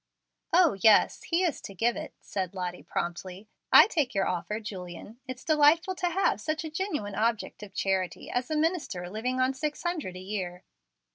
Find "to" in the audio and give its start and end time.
1.61-1.75, 5.93-6.09